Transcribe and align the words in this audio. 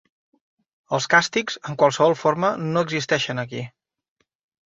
Els 0.97 1.07
càstigs 1.13 1.59
en 1.71 1.77
qualsevol 1.83 2.17
forma 2.23 2.51
no 2.63 2.83
existeixen 2.87 3.43
aquí. 3.43 3.61